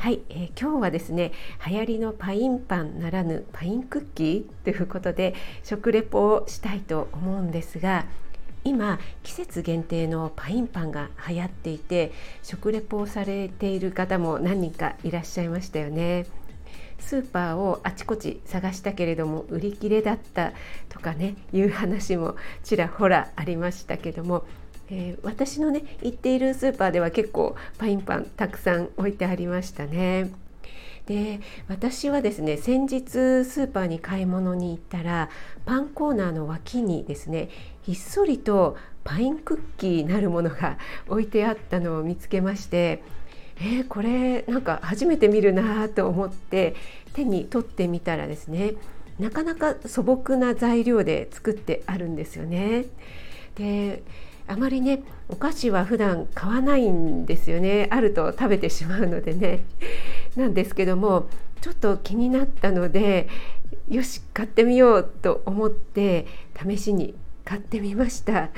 [0.00, 1.30] はい、えー、今日はですね
[1.68, 8.06] 流行りのパインパンならぬパインクッキーということで食レポをしたいと思うんですが
[8.64, 16.24] 今季節限定のパインパンが流行っていて食レポをされている方も何人かいらっしゃいましたよね。
[16.98, 20.52] スーパーをあちこち探したけれども売り切れだった
[20.88, 24.46] とかねいう話もちらほらありましたけども、
[24.90, 30.32] えー、私のね行っているスーパーでは結構パインパンたくさん置いてありましたね。
[31.06, 33.02] で私はですね先日
[33.44, 35.28] スーパーに買い物に行ったら
[35.64, 37.48] パンコーナーの脇にですね
[37.82, 43.02] ひっそりとパインクッキーなるものが置いてあったのを見つけまして
[43.62, 46.74] えー、これなんか初めて見るなと思って
[47.12, 48.74] 手に取ってみたらですね
[49.18, 52.86] なかなか素朴な材料で作ってあるんですよね。
[53.56, 54.02] で
[54.50, 57.86] あまりねお菓子は普段買わないんですよね。
[57.92, 59.60] あると食べてしまうのでね。
[60.34, 61.28] なんですけども
[61.60, 63.28] ちょっと気になったので
[63.88, 66.26] よし買ってみようと思って
[66.68, 68.50] 試しに買ってみました。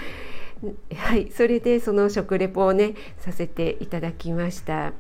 [0.95, 4.95] はいそれでその食レポをねさせていただきました。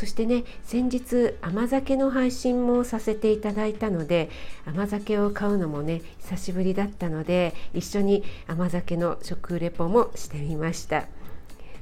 [0.00, 4.30] そしてね先日甘酒の配信もさせていただいたので
[4.64, 11.04] 甘酒を買うのもね久しぶりだったので一緒に甘酒の食レポもしてみました。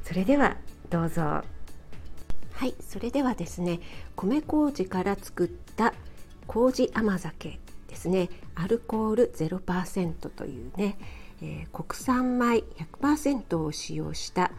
[0.02, 0.56] それでは
[0.90, 1.22] どうぞ。
[1.22, 1.44] は
[2.66, 3.78] いそれではですね
[4.16, 5.94] 米麹から作った
[6.48, 8.30] 麹甘酒ですね。
[8.56, 10.98] アルコール0%というね
[11.40, 12.64] えー、国産米
[13.00, 14.50] 100%を使用した、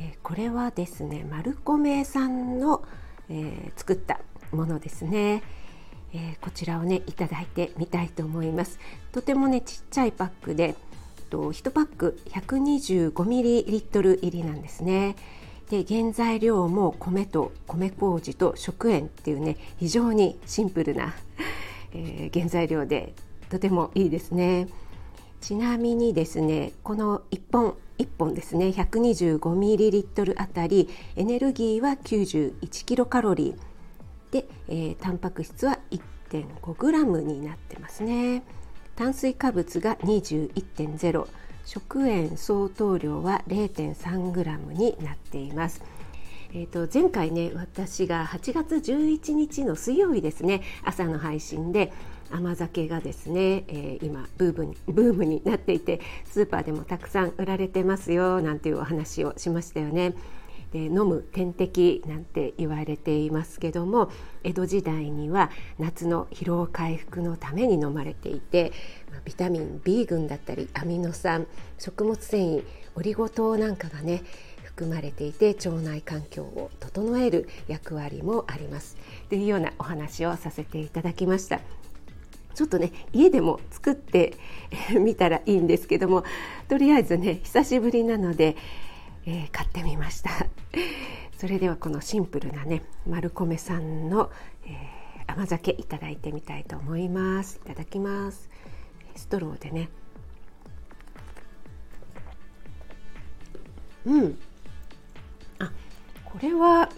[0.00, 2.82] えー、これはですねマルコメさんの、
[3.28, 5.42] えー、作ったものですね、
[6.12, 8.80] えこちらをねいただいてみたいと思います。
[9.12, 10.74] とてもねちっちゃいパックで
[11.28, 15.14] と1パック 125ml 入りなんですね。
[15.70, 21.14] で原材料も米と米麹と食塩っていうね非常にシンプルな、
[21.94, 23.14] え原材料で
[23.48, 24.66] とてもいいですね。
[25.40, 34.32] ちなみにですねこの1本1本ですね 125ml あたりエネルギーは91キロカロリー。
[34.32, 38.42] で、えー、タンパク質は 1.5g になってますね。
[38.96, 41.26] 炭水化物が21.0
[41.64, 45.82] 食塩相当量は 0.3g になっています。
[46.52, 51.92] えーと、前回ね私が8月11日の水曜日ですね朝の配信で
[52.30, 60.14] 甘酒がですね、えー、今ブームにブームになっていてスーパーでもたくさん売られてますよなんていうお話をしましたよね。
[60.72, 64.10] で飲む点滴なんて言われていますけども
[64.44, 68.72] 江戸時代には夏の疲労回復のために飲まれていて
[69.24, 71.46] ビタミン B 群だったりアミノ酸
[71.78, 72.64] 食物繊維
[72.94, 74.22] オリゴ糖なんかがね
[74.62, 78.96] 含まれていて腸内環境を整える役割もあります
[79.28, 81.79] というようなお話をさせていただきました。
[82.60, 84.34] ちょっとね家でも作って
[85.00, 86.24] みたらいいんですけども
[86.68, 88.54] とりあえずね久しぶりなので、
[89.24, 90.30] えー、買ってみました。
[91.38, 94.30] それではこのシンプルなね丸米さんの、
[94.66, 97.60] えー、甘酒いただいてみたいと思います。
[97.64, 98.50] いただきます。
[99.16, 99.88] ストローでね。
[104.04, 104.38] うん。
[105.60, 105.72] あ
[106.26, 106.90] これは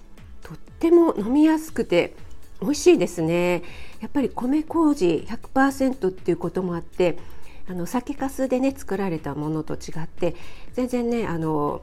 [0.42, 2.16] とっても飲みやすくて
[2.60, 3.62] 美味しいですね。
[4.02, 7.18] やっぱり米麹100%っていうこともあって
[7.68, 10.34] あの酒粕でね作られたものと違って
[10.72, 11.82] 全然ねあの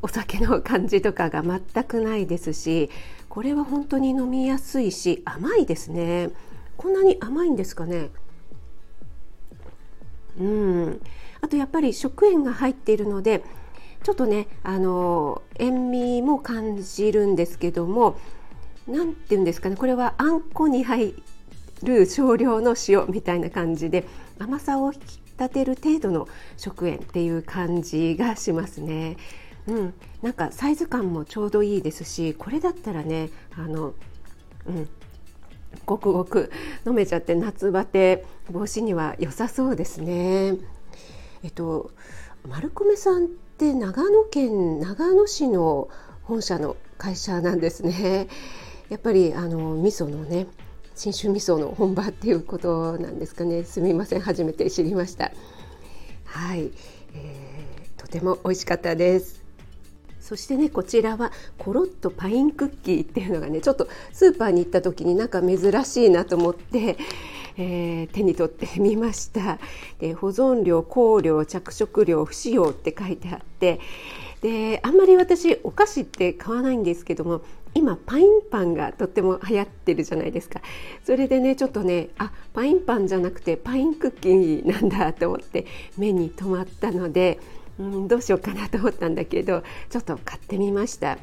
[0.00, 2.88] お酒の感じとかが全くないですし
[3.28, 6.30] これは本当に飲みやすいし甘いですね。
[6.78, 8.08] こんなに甘いんですかね。
[10.40, 11.00] うん。
[11.40, 13.44] あとやっぱり食塩が入っているので
[14.02, 18.18] ちょっとねあの塩味も感じるんですけども
[18.88, 21.14] 何て言うんですかねこれはあんこに入
[21.82, 24.04] る少量の塩みたいな感じで
[24.38, 29.16] 甘さを引き立てる程度の食塩っていう感じがしますね。
[29.68, 33.92] うん、なんかサイズ感もちょうどいいですしこれだったらねあの、
[34.66, 34.88] うん、
[35.84, 36.50] ごくごく
[36.86, 40.54] 飲めちゃって夏バテ防止には良さそうですね。
[41.44, 41.90] えっと
[42.48, 45.88] 丸米さんって長野県長野市の
[46.22, 48.28] 本社の会社なんですね。
[48.88, 50.46] やっぱりあの味噌のね
[50.94, 53.62] 信州味噌の本場っていうことなんですかね。
[53.64, 54.20] すみません。
[54.20, 55.30] 初めて知りました。
[56.24, 56.72] はい、
[57.14, 59.42] えー、とても美味しかったです。
[60.20, 66.98] そしてねこちらはコロッとパインクッキーっていうのがねちょっとスーパーに行った時になんか珍しいなと思って、
[67.56, 69.58] えー、手に取ってみました。
[70.00, 73.80] で保存料香料着色料不使用って書いてあって
[74.42, 77.42] であんまり私お菓子って買わないんですけども
[77.74, 80.60] 今パインパンがとっても流行ってるじゃないですか
[81.04, 85.66] それでねちょっとねあパインパンじゃなくてパインクッキーなんだと思って
[85.96, 87.38] 目に留まったので、
[87.78, 91.18] うん、どうしようかなと思ったんだけどちょっと買ってみました。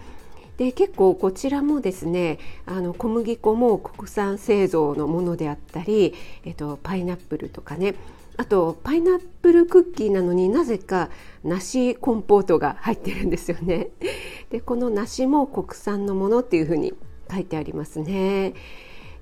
[0.58, 6.14] で結構こちらもですねあの小麦粉も国産製造のものであったり、
[6.46, 7.96] えっと、パイナップルとかね
[8.38, 11.10] あとパイナップルクッキーなのになぜか
[11.44, 13.90] 梨コンポートが入ってるんですよね。
[14.50, 16.94] でこの梨も国産のものっていうふうに
[17.32, 18.54] 書いてありますね。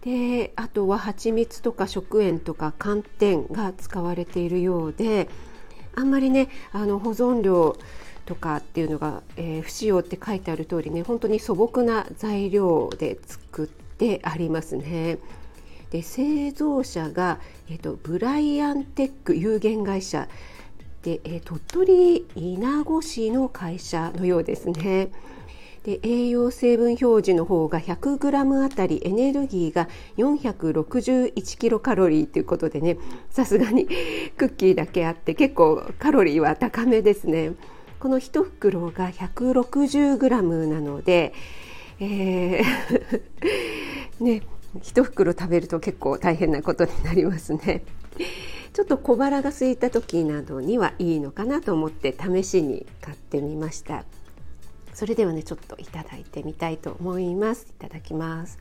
[0.02, 5.30] であとは蜂蜜とか食塩とか寒天が使われているようで
[5.96, 7.78] あんまりねあの保存料
[8.26, 15.20] とかっていうのが、えー、不使用って書いてある通りね本当に素朴な材料で作ってありますね。
[15.94, 20.28] で製造者が、えーと、ブライアンテック有限会社
[21.04, 25.12] で、えー、鳥取稲子市の会社のようですね。
[25.84, 29.88] で栄養成分表示の方が 100g あたりエネルギーが
[30.18, 32.98] 461キロカロリーということでね
[33.30, 33.86] さすがに
[34.38, 37.52] クッキーだけあって結構カロリーは高めですね。
[38.00, 41.34] この1袋が 160g なので、
[42.00, 43.22] えー
[44.24, 44.42] ね、
[44.80, 47.84] 1袋食べると結構大変なことになりますね。
[48.74, 54.04] ちょっと小腹が空いた時などにはいいのかなと思って試しに買ってみました。
[54.94, 57.68] それではねちょっといただいてみたいと思います。
[57.70, 58.58] いただきます。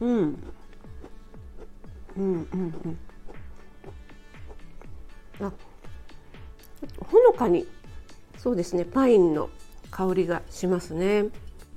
[0.00, 0.38] うん。
[2.16, 2.46] うんうん
[5.40, 5.46] うん。
[5.46, 5.52] あ
[7.00, 7.66] ほのかに
[8.36, 9.50] そうですねパインの
[9.92, 11.26] 香りがしますね。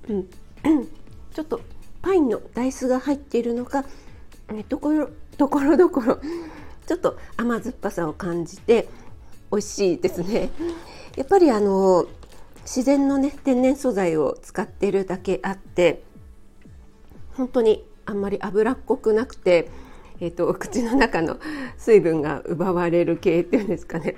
[0.10, 0.28] うん、
[1.36, 1.62] ちょっと
[2.02, 3.86] パインのダイスが入っているのか、
[4.70, 6.20] ところところどころ
[6.88, 8.88] ちょっと甘酸っぱさを感じて
[9.52, 10.50] 美味しいですね。
[11.16, 12.08] やっぱりあの
[12.64, 16.04] 自然のね天然素材を使ってるだけあって
[17.36, 19.70] 本当にあんまり脂っこくなくて
[20.22, 21.40] えーと、口の中の
[21.78, 24.16] 水分が奪われる系っていうんですかね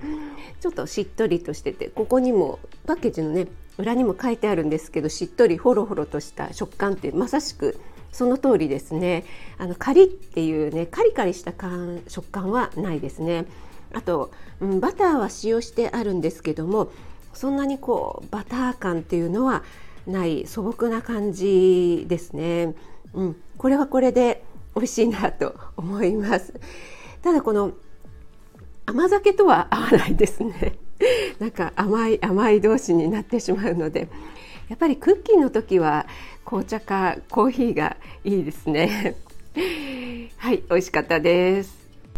[0.60, 7.80] ちょっとしっとりとしててここにもパッケージのね裏にも書いてあるんですけどしっとりほろほろとした食感ってまさしく
[8.12, 9.26] その通りですね。
[9.58, 13.46] あのカリっていうねカリカリした感食感はないですね。
[13.94, 16.90] あと、うん、バターは使用してあるんですけども
[17.34, 19.64] そんなにこうバター感っていうのは
[20.08, 22.74] ない素朴な感じですね、
[23.14, 24.44] うん、これはこれで
[24.76, 26.54] 美味しいなと思います。
[27.22, 27.74] ただこの
[28.86, 30.78] 甘酒とは合わないですね。
[31.40, 34.08] なんか甘い甘い同士になってしまうので
[34.70, 36.08] やっぱりクッキーの時は
[36.46, 39.16] 紅茶かコーヒーがいいですね。
[40.38, 41.78] はい美味しかったです。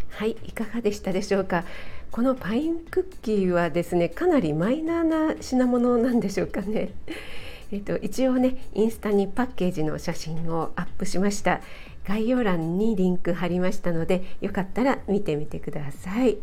[0.09, 1.63] はいいかがでしたでしょうか？
[2.11, 6.91] このパインクッキーはですねかなりマイナーな品物なんでしょうかね。
[7.71, 11.61] えっと、一応ねインスタにパッケージの写真をアップしました。
[12.07, 16.37] 概要欄にリンク貼りましたのでよかったら見てみてください。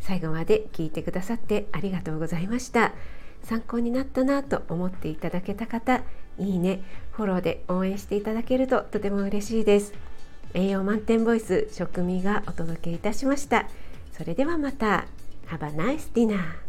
[0.00, 2.92] 最後まで聞いてくださってありがとうございました。
[3.42, 6.02] 参考になったなと思っていただけた方
[6.38, 9.92] いいねフォローで応援していただけるととても嬉しいです。
[10.54, 13.68] 栄養満点ボイス食味がお届けいたしました。
[14.12, 15.06] それではまた。
[15.48, 16.67] Have a nice dinner